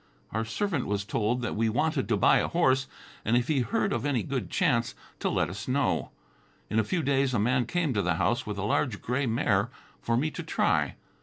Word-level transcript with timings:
Our 0.31 0.45
servant 0.45 0.87
was 0.87 1.05
told 1.05 1.43
that 1.43 1.55
we 1.55 1.69
wanted 1.69 2.09
to 2.09 2.17
buy 2.17 2.39
a 2.39 2.47
horse, 2.47 2.87
and 3.23 3.37
if 3.37 3.49
he 3.49 3.59
heard 3.59 3.93
of 3.93 4.03
any 4.03 4.23
good 4.23 4.49
chance, 4.49 4.95
to 5.19 5.29
let 5.29 5.47
us 5.47 5.67
know. 5.67 6.09
In 6.71 6.79
a 6.79 6.83
few 6.83 7.03
days 7.03 7.35
a 7.35 7.39
man 7.39 7.67
came 7.67 7.93
to 7.93 8.01
the 8.01 8.15
house 8.15 8.43
with 8.43 8.57
a 8.57 8.63
large 8.63 9.03
gray 9.03 9.27
mare 9.27 9.69
for 10.01 10.17
me 10.17 10.31
to 10.31 10.41
try. 10.41 10.95